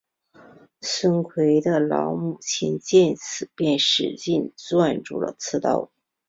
[0.81, 5.91] 孙奎的老母亲见此便使劲攥住刺刀。